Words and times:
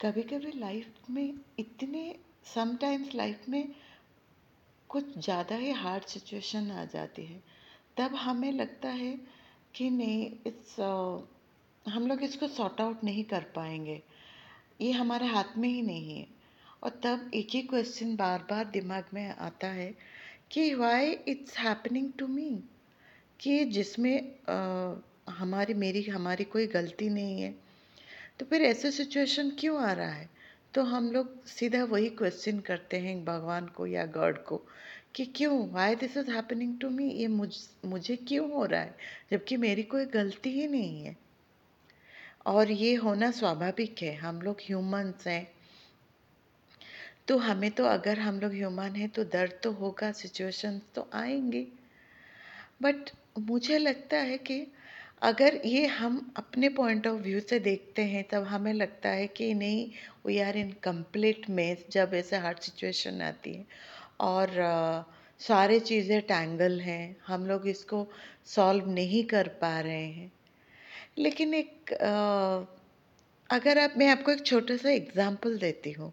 कभी 0.00 0.22
कभी 0.22 0.50
लाइफ 0.58 1.10
में 1.10 1.34
इतने 1.58 2.14
समटाइम्स 2.54 3.14
लाइफ 3.14 3.48
में 3.48 3.68
कुछ 4.90 5.18
ज़्यादा 5.18 5.56
ही 5.56 5.70
हार्ड 5.72 6.04
सिचुएशन 6.04 6.70
आ 6.70 6.84
जाती 6.84 7.24
है। 7.24 7.40
तब 7.96 8.14
हमें 8.14 8.50
लगता 8.52 8.88
है 8.88 9.16
कि 9.74 9.88
नहीं 9.90 10.30
इट्स 10.46 10.76
हम 11.86 12.06
लोग 12.06 12.22
इसको 12.22 12.48
सॉर्ट 12.48 12.80
आउट 12.80 13.04
नहीं 13.04 13.24
कर 13.24 13.44
पाएँगे। 13.56 14.00
ये 14.80 14.92
हमारे 14.92 15.26
हाथ 15.26 15.56
में 15.58 15.68
ही 15.68 15.82
नहीं 15.82 16.16
है। 16.16 16.26
और 16.82 17.00
तब 17.04 17.30
एक 17.34 17.48
ही 17.50 17.62
क्वेश्चन 17.62 18.16
बार 18.16 18.46
बार 18.50 18.64
दिमाग 18.70 19.04
में 19.14 19.28
आता 19.28 19.68
है 19.68 19.92
कि 20.50 20.72
why 20.74 21.12
it's 21.28 21.58
happening 21.58 22.12
to 22.18 22.26
me 22.26 22.50
कि 23.40 23.64
जिसमें 23.66 24.16
हमारी, 25.28 25.74
मेरी, 25.74 26.02
हमारी 26.02 26.44
कोई 26.44 26.66
गलती 26.66 27.08
नहीं 27.08 27.40
है। 27.42 27.65
तो 28.38 28.46
फिर 28.46 28.62
ऐसे 28.62 28.90
सिचुएशन 28.90 29.50
क्यों 29.50 29.82
आ 29.82 29.92
रहा 29.92 30.10
है? 30.10 30.30
तो 30.74 30.82
हम 30.82 31.12
लोग 31.12 31.46
सीधा 31.46 31.84
वही 31.84 32.10
क्वेश्चन 32.10 32.60
करते 32.60 32.96
हैं 32.96 33.24
भगवान 33.24 33.66
को 33.66 33.86
या 33.86 34.06
गॉड 34.06 34.44
को 34.44 34.62
कि 35.14 35.24
क्यों? 35.24 35.70
Why 35.70 35.94
this 35.94 36.16
is 36.16 36.30
happening 36.30 36.80
to 36.80 36.90
me 36.90 37.10
ये 37.10 37.26
मुझ, 37.26 37.56
मुझे 37.84 38.16
क्यों 38.16 38.52
हो 38.52 38.64
रहा 38.64 38.80
है? 38.80 38.96
जबकि 39.30 39.56
मेरी 39.56 39.82
कोई 39.82 40.04
गलती 40.04 40.50
ही 40.50 40.66
नहीं 40.66 41.04
है। 41.04 41.16
और 42.46 42.70
ये 42.70 42.94
होना 42.94 43.30
स्वाभाविक 43.30 44.02
है। 44.02 44.14
हम 44.14 44.42
लोग 44.42 44.56
ह्यूमंस 44.60 45.26
हैं। 45.26 45.52
तो 47.28 47.38
हमें 47.38 47.70
तो 47.70 47.84
अगर 47.84 48.18
हम 48.18 48.40
लोग 48.40 48.52
ह्यूमन 48.52 48.96
हैं 48.96 49.08
तो 49.08 49.24
दर्द 49.24 49.58
तो 49.62 49.70
होगा 49.70 50.12
सिचुएशन 50.12 50.80
तो 50.94 51.10
आएँगे। 51.14 51.68
बट 52.82 53.10
मुझे 53.38 53.78
लगता 53.78 54.16
है 54.16 54.38
कि 54.38 54.66
अगर 55.22 55.60
ये 55.64 55.86
हम 55.88 56.16
अपने 56.36 56.68
पॉइंट 56.68 57.06
ऑफ़ 57.06 57.20
व्यू 57.22 57.40
से 57.40 57.58
देखते 57.58 58.02
हैं, 58.04 58.24
तब 58.28 58.42
हमें 58.44 58.72
लगता 58.74 59.08
है 59.08 59.26
कि 59.28 59.52
नहीं 59.54 59.88
वी 60.26 60.38
आर 60.40 60.56
इन 60.56 60.70
कंप्लीट 60.84 61.48
मेज 61.50 61.84
जब 61.92 62.10
ऐसे 62.14 62.36
हार्ड 62.36 62.58
सिचुएशन 62.60 63.22
आती 63.22 63.54
है। 63.54 63.64
और 64.20 64.50
सारे 65.40 65.78
चीज़ें 65.80 66.20
टैंगल 66.22 66.80
हैं, 66.80 67.16
हम 67.26 67.46
लोग 67.46 67.66
इसको 67.68 68.06
सॉल्व 68.46 68.90
नहीं 68.90 69.24
कर 69.24 69.48
पा 69.60 69.78
रहे 69.80 70.04
हैं। 70.04 70.30
लेकिन 71.18 71.54
एक 71.54 71.92
अगर 73.50 73.78
आप, 73.78 73.94
मैं 73.98 74.08
आपको 74.10 74.32
एक 74.32 74.46
छोटा 74.46 74.76
सा 74.76 74.90
एग्ज़ाम्पल 74.90 75.58
देती 75.58 75.92
हूँ 75.92 76.12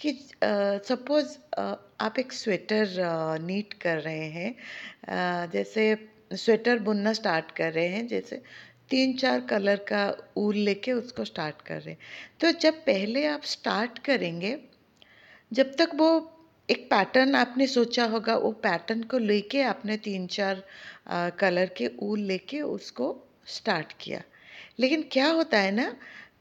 कि 0.00 0.12
सपोज़ 0.42 1.36
आप 2.00 2.18
एक 2.18 2.32
स्वेटर 2.32 2.88
नीट 3.42 3.72
कर 3.82 4.00
रहे 4.00 4.28
हैं 4.30 5.48
जैसे 5.52 5.94
स्वेटर 6.30 6.78
बुनना 6.78 7.12
स्टार्ट 7.12 7.50
कर 7.50 7.72
रहे 7.72 7.88
हैं 7.88 8.06
जैसे 8.06 8.42
तीन 8.90 9.16
चार 9.16 9.40
कलर 9.40 9.76
का 9.76 10.16
ऊल 10.36 10.56
लेके 10.56 10.92
उसको 10.92 11.24
स्टार्ट 11.24 11.62
कर 11.62 11.80
रहे 11.80 11.90
हैं। 11.90 11.98
तो 12.40 12.50
जब 12.60 12.74
पहले 12.74 13.26
आप 13.26 13.42
स्टार्ट 13.44 13.98
करेंगे 13.98 14.58
जब 15.52 15.74
तक 15.76 15.90
वो 15.94 16.08
एक 16.70 16.86
पैटर्न 16.90 17.34
आपने 17.34 17.66
सोचा 17.66 18.04
होगा 18.04 18.36
वो 18.36 18.50
पैटर्न 18.52 19.02
को 19.02 19.18
लेके 19.18 19.62
आपने 19.62 19.96
तीन 19.96 20.26
चार 20.26 20.62
आ, 21.08 21.28
कलर 21.30 21.66
के 21.66 21.90
ऊल 21.98 22.20
लेके 22.20 22.60
उसको 22.60 23.16
स्टार्ट 23.46 23.92
किया। 24.00 24.22
लेकिन 24.80 25.04
क्या 25.12 25.26
होता 25.26 25.58
है 25.58 25.70
ना 25.70 25.88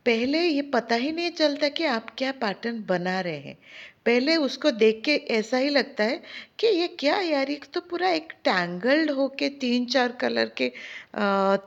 पहले 0.05 0.41
ये 0.41 0.61
पता 0.61 0.95
ही 0.95 1.11
नहीं 1.11 1.31
चलता 1.31 1.69
कि 1.69 1.85
आप 1.85 2.15
क्या 2.17 2.31
पैटर्न 2.31 2.83
बना 2.87 3.19
रहे 3.21 3.37
हैं। 3.37 3.57
पहले 4.05 4.35
उसको 4.37 4.71
देख 4.73 5.01
के 5.05 5.15
ऐसा 5.33 5.57
ही 5.57 5.69
लगता 5.69 6.03
है 6.03 6.21
कि 6.59 6.67
ये 6.69 6.87
क्या 6.99 7.17
यार 7.21 7.49
ये 7.51 7.59
तो 7.73 7.81
पूरा 7.81 8.09
एक 8.09 8.33
टैंगल्ड 8.43 9.11
होके 9.11 9.49
तीन 9.61 9.85
चार 9.85 10.11
कलर 10.21 10.51
के 10.61 10.69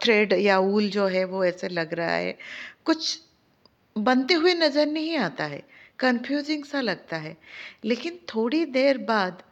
थ्रेड 0.03 0.33
या 0.33 0.59
ऊल 0.61 0.89
जो 0.91 1.07
है 1.07 1.25
वो 1.27 1.45
ऐसे 1.45 1.69
लग 1.69 1.95
रहा 1.95 2.11
है। 2.11 2.37
कुछ 2.85 3.19
बनते 3.97 4.35
हुए 4.35 4.55
नज़र 4.55 4.87
नहीं 4.87 5.17
आता 5.19 5.45
है 5.47 5.63
कंफ्यूजिंग 5.99 6.65
सा 6.65 6.81
लगता 6.81 7.17
है। 7.17 7.37
लेकिन 7.85 8.19
थोड़ी 8.35 8.65
देर 8.67 8.99
बाद 9.05 9.43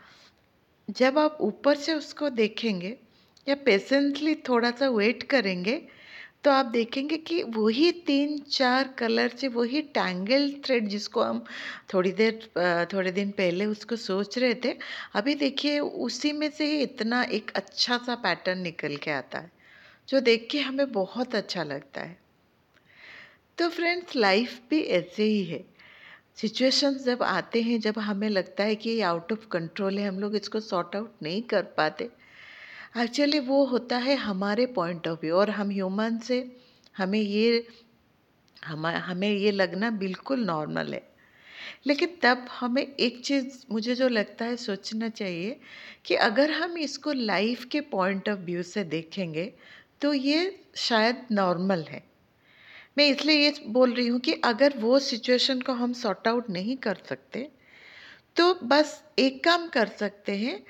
जब 0.88 1.18
आप 1.18 1.38
ऊपर 1.42 1.76
से 1.76 1.94
उसको 1.94 2.30
देखेंगे 2.32 2.96
या 3.46 3.54
पेशेंटली 3.64 4.34
थोड़ा 4.48 4.70
सा 4.70 4.88
वेट 4.90 5.22
करेंगे 5.30 5.80
तो 6.46 6.50
आप 6.50 6.66
देखेंगे 6.66 7.16
कि 7.18 7.42
वही 7.42 7.90
तीन 8.06 8.38
चार 8.38 8.88
कलर 8.88 9.28
से 9.28 9.48
वही 9.48 9.80
टैंगल 9.94 10.50
थ्रेड 10.64 10.88
जिसको 10.88 11.22
हम 11.22 11.42
थोड़ी 11.94 12.12
देर 12.12 12.86
थोड़े 12.92 13.12
दिन 13.12 13.30
पहले 13.30 13.66
उसको 13.66 13.96
सोच 13.96 14.36
रहे 14.38 14.54
थे, 14.54 14.74
अभी 15.14 15.34
देखिए 15.34 15.78
उसी 15.80 16.32
में 16.32 16.48
से 16.50 16.66
ही 16.66 16.78
इतना 16.82 17.22
एक 17.22 17.50
अच्छा 17.56 17.98
सा 17.98 18.14
पैटर्न 18.14 18.58
निकल 18.58 18.96
के 18.96 19.10
आता 19.10 19.38
है, 19.38 19.50
जो 20.08 20.20
देख 20.20 20.46
के 20.50 20.60
हमें 20.60 20.92
बहुत 20.92 21.34
अच्छा 21.34 21.64
लगता 21.64 22.00
है। 22.00 22.16
तो 23.58 23.68
फ्रेंड्स 23.68 24.16
लाइफ 24.16 24.60
भी 24.70 24.80
ऐसे 24.80 25.22
ही 25.22 25.42
है। 25.44 25.64
सिचुएशंस 26.36 27.04
जब 27.04 27.22
आते 27.22 27.62
हैं, 27.62 27.80
जब 27.80 27.98
हमें 27.98 28.28
लगता 28.28 28.64
है 28.64 28.76
कि 28.76 28.90
ये 28.90 29.02
आउट 29.02 29.32
ऑफ़ 29.32 29.46
कंट्रोल 29.48 29.98
है, 29.98 30.08
हम 30.08 30.20
लोग 30.20 30.36
इसको 30.36 30.60
सॉर्ट 30.60 30.96
आउट 30.96 31.12
नहीं 31.22 31.42
कर 31.42 31.62
पाते 31.76 32.10
एक्चुअली 32.98 33.38
वो 33.38 33.64
होता 33.64 33.96
है 33.96 34.14
हमारे 34.16 34.64
पॉइंट 34.66 35.08
ऑफ़ 35.08 35.20
व्यू 35.20 35.34
और 35.36 35.50
हम 35.50 35.70
ह्यूमन 35.70 36.18
से 36.18 36.36
हमें 36.96 37.18
ये, 37.18 37.66
हम, 38.64 38.86
हमें 38.86 39.28
ये 39.30 39.50
लगना 39.50 39.90
बिल्कुल 39.90 40.44
नॉर्मल 40.44 40.94
है। 40.94 41.02
लेकिन 41.86 42.16
तब 42.22 42.46
हमें 42.50 42.82
एक 42.82 43.20
चीज़, 43.24 43.58
मुझे 43.72 43.94
जो 43.94 44.08
लगता 44.08 44.44
है 44.44 44.56
सोचना 44.56 45.08
चाहिए 45.08 45.60
कि 46.04 46.14
अगर 46.14 46.50
हम 46.50 46.78
इसको 46.78 47.12
लाइफ 47.12 47.64
के 47.64 47.80
पॉइंट 47.80 48.28
ऑफ़ 48.28 48.38
व्यू 48.38 48.62
से 48.62 48.84
देखेंगे 48.84 49.52
तो 50.00 50.12
ये 50.14 50.58
शायद 50.76 51.26
नॉर्मल 51.32 51.84
है। 51.88 52.02
मैं 52.98 53.08
इसलिए 53.08 53.36
ये 53.36 53.54
बोल 53.68 53.92
रही 53.92 54.06
हूँ 54.06 54.20
कि 54.20 54.32
अगर 54.44 54.78
वो 54.78 54.98
सिचुएशन 54.98 55.60
को 55.60 55.72
हम 55.72 55.92
सॉर्ट 55.92 56.28
आउट 56.28 56.50
नहीं 56.50 56.76
कर 56.76 56.98
सकते 57.08 57.48
तो 58.36 58.52
बस 58.62 59.02
एक 59.18 59.44
काम 59.44 59.68
कर 59.68 59.86
सकते 59.88 60.36
हैं 60.36 60.62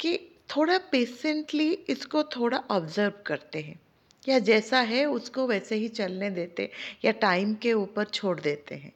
कि 0.00 0.18
थोड़ा 0.56 0.78
पेशेंटली 0.78 1.72
इसको 1.72 2.22
थोड़ा 2.22 2.58
ऑब्ज़र्व 2.58 3.12
करते 3.26 3.60
हैं। 3.60 3.80
या 4.28 4.38
जैसा 4.38 4.80
है 4.80 5.04
उसको 5.04 5.46
वैसे 5.46 5.76
ही 5.76 5.88
चलने 5.88 6.30
देते 6.30 6.70
या 7.04 7.12
टाइम 7.12 7.54
के 7.54 7.72
ऊपर 7.72 8.04
छोड़ 8.04 8.40
देते 8.40 8.74
हैं। 8.74 8.92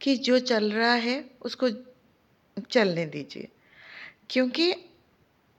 कि 0.00 0.16
जो 0.16 0.38
चल 0.38 0.72
रहा 0.72 0.94
है 0.94 1.30
उसको 1.42 1.68
चलने 2.70 3.06
दीजिए। 3.06 3.48
क्योंकि 4.30 4.74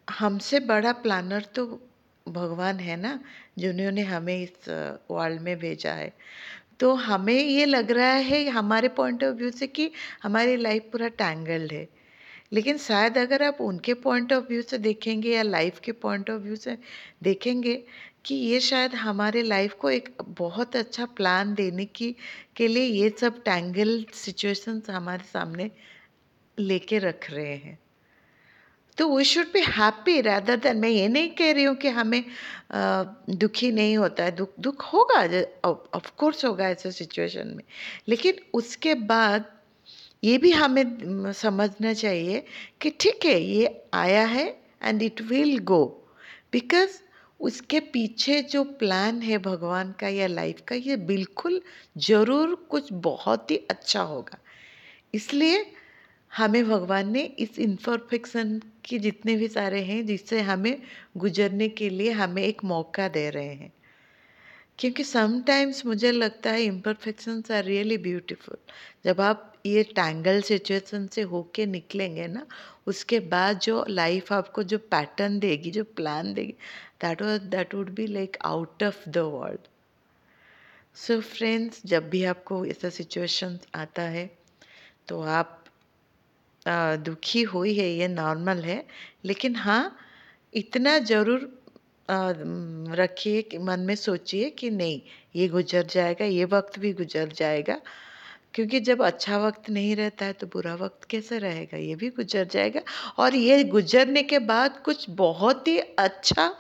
हमसे 0.09 0.59
बड़ा 0.59 0.91
प्लानर 0.91 1.41
तो 1.41 1.87
भगवान 2.27 2.79
है 2.79 2.97
ना, 2.97 3.19
जिन्होंने 3.57 4.01
हमें 4.01 4.43
इस 4.43 4.69
वर्ल्ड 5.11 5.41
में 5.41 5.59
भेजा 5.59 5.93
है। 5.93 6.13
तो 6.79 6.93
हमें 6.93 7.43
ये 7.43 7.65
लग 7.65 7.91
रहा 7.91 8.13
है, 8.13 8.49
हमारे 8.49 8.87
पॉइंट 8.87 9.23
ऑफ़ 9.23 9.35
व्यू 9.35 9.51
से 9.51 9.67
कि 9.67 9.91
हमारी 10.23 10.57
लाइफ 10.57 10.83
पूरा 10.91 11.07
टैंगल्ड 11.07 11.71
है। 11.73 12.02
लेकिन 12.53 12.77
शायद 12.77 13.17
अगर 13.17 13.43
आप 13.43 13.57
उनके 13.61 13.93
पॉइंट 13.93 14.33
ऑफ़ 14.33 14.45
व्यू 14.45 14.61
से 14.61 14.77
देखेंगे 14.77 15.35
या 15.35 15.43
लाइफ 15.43 15.79
के 15.79 15.91
पॉइंट 15.91 16.29
ऑफ़ 16.29 16.41
व्यू 16.41 16.55
से 16.55 16.77
देखेंगे 17.23 17.75
कि 18.25 18.35
ये 18.35 18.59
शायद 18.59 18.95
हमारे 18.95 19.43
लाइफ 19.43 19.73
को 19.73 19.89
एक 19.89 20.15
बहुत 20.29 20.75
अच्छा 20.75 21.05
प्लान 21.05 21.53
देने 21.53 21.85
की 21.85 22.15
के 22.55 22.67
लिए 22.67 22.83
ये 22.83 23.09
सब 23.19 23.43
टैंगल 23.43 24.05
सिचुएशंस 24.13 24.89
हमारे 24.89 25.23
सामने 25.23 25.71
लेके 26.59 26.99
रख 26.99 27.31
रहे 27.31 27.55
हैं। 27.55 27.79
तो 28.97 29.17
we 29.17 29.23
should 29.23 29.45
be 29.53 29.59
happy 29.59 30.21
rather 30.21 30.55
than 30.55 30.77
मैं 30.77 30.89
ये 30.89 31.07
नहीं 31.07 31.29
कह 31.29 31.51
रही 31.51 31.63
हूँ 31.63 31.75
कि 31.75 31.87
हमें 31.87 32.23
आ, 32.71 33.03
दुखी 33.29 33.71
नहीं 33.71 33.97
होता 33.97 34.23
है 34.23 34.31
दुख 34.31 34.49
दुख 34.59 34.83
होगा 34.93 35.21
ऑफ़ 35.69 36.11
कोर्स 36.17 36.45
होगा 36.45 36.69
ऐसे 36.69 36.91
सिचुएशन 36.91 37.47
में। 37.47 37.63
लेकिन 38.07 38.35
उसके 38.53 38.93
बाद 38.95 39.45
ये 40.23 40.37
भी 40.37 40.51
हमें 40.51 41.31
समझना 41.33 41.93
चाहिए 41.93 42.43
कि 42.81 42.89
ठीक 42.99 43.25
है, 43.25 43.39
ये 43.41 43.81
आया 43.93 44.25
है 44.25 44.45
and 44.83 45.01
it 45.03 45.21
will 45.21 45.57
go 45.65 45.83
because 46.53 46.99
उसके 47.39 47.79
पीछे 47.93 48.41
जो 48.41 48.63
प्लान 48.79 49.21
है 49.21 49.37
भगवान 49.37 49.91
का 49.99 50.07
या 50.07 50.27
लाइफ 50.27 50.61
का, 50.67 50.75
ये 50.75 50.95
बिल्कुल 50.97 51.61
ज़रूर 51.99 52.55
कुछ 52.69 52.91
बहुत 52.93 53.51
ही 53.51 53.57
अच्छा 53.69 54.01
होगा। 54.01 54.37
इसलिए 55.13 55.65
हमें 56.31 56.63
भगवान 56.69 57.11
ने 57.11 57.23
इस 57.39 57.59
इन्फॉर्फेक्शन 57.59 58.59
के 58.85 58.99
जितने 58.99 59.35
भी 59.35 59.47
सारे 59.47 59.81
हैं, 59.81 60.05
जिससे 60.05 60.41
हमें 60.41 60.81
गुजरने 61.17 61.69
के 61.69 61.89
लिए 61.89 62.11
हमें 62.13 62.43
एक 62.43 62.63
मौका 62.65 63.07
दे 63.09 63.29
रहे 63.29 63.53
हैं। 63.53 63.71
क्योंकि 64.79 65.03
समटाइम्स 65.03 65.85
मुझे 65.85 66.11
लगता 66.11 66.51
है 66.51 66.63
इम्परफेक्शंस 66.65 67.51
आर 67.51 67.63
रियली 67.63 67.97
ब्यूटीफुल 67.97 68.57
जब 69.05 69.21
आप 69.21 69.49
ये 69.65 69.83
टैंगल 69.95 70.41
सिचुएशन 70.41 71.05
से 71.07 71.21
होके 71.21 71.65
निकलेंगे 71.65 72.27
ना, 72.27 72.45
उसके 72.87 73.19
बाद 73.33 73.59
जो 73.59 73.83
लाइफ 73.89 74.31
आपको 74.33 74.63
जो 74.63 74.77
पैटर्न 74.91 75.37
देगी, 75.39 75.71
जो 75.71 75.83
प्लान 75.83 76.33
देगी 76.33 76.55
that 77.01 77.21
was 77.21 77.41
that 77.51 77.75
would 77.75 77.89
be 77.95 78.07
like 78.07 78.37
out 78.45 78.83
of 78.83 79.09
the 79.09 79.17
world 79.17 79.67
so 80.97 81.19
friends 81.21 81.81
जब 81.85 82.09
भी 82.09 82.23
आपको 82.25 82.65
ऐसा 82.65 82.89
सिचुएशन 82.89 83.59
आता 83.75 84.01
है 84.15 84.29
तो 85.07 85.21
आप 85.21 85.59
दुखी 87.05 87.41
हुई 87.43 87.73
है, 87.77 87.89
ये 87.89 88.07
नॉर्मल 88.07 88.61
है, 88.63 88.83
लेकिन 89.25 89.55
हाँ 89.55 89.95
इतना 90.53 90.97
ज़रूर 90.99 91.49
रखिए 92.09 93.41
कि 93.41 93.57
मन 93.57 93.79
में 93.79 93.95
सोचिए 93.95 94.49
कि 94.49 94.69
नहीं, 94.69 95.01
ये 95.35 95.47
गुजर 95.47 95.85
जाएगा, 95.85 96.25
ये 96.25 96.45
वक्त 96.45 96.79
भी 96.79 96.93
गुजर 96.93 97.27
जाएगा। 97.27 97.81
क्योंकि 98.53 98.79
जब 98.79 99.01
अच्छा 99.03 99.37
वक्त 99.37 99.69
नहीं 99.69 99.95
रहता 99.95 100.25
है 100.25 100.33
तो 100.33 100.47
बुरा 100.47 100.75
वक्त 100.75 101.03
कैसे 101.03 101.37
रहेगा? 101.39 101.77
ये 101.77 101.95
भी 101.95 102.09
गुजर 102.09 102.45
जाएगा। 102.45 102.81
और 103.17 103.35
ये 103.35 103.63
गुजरने 103.63 104.23
के 104.23 104.39
बाद 104.39 104.81
कुछ 104.85 105.09
बहुत 105.09 105.67
ही 105.67 105.77
अच्छा 105.79 106.55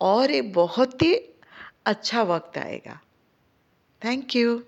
और 0.00 0.30
एक 0.30 0.52
बहुत 0.52 1.02
ही 1.02 1.14
अच्छा 1.86 2.22
वक्त 2.22 2.58
आएगा। 2.58 3.00
Thank 4.02 4.36
you 4.36 4.62